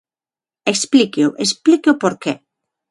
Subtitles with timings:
[0.73, 2.33] Explíqueo; explique o porqué.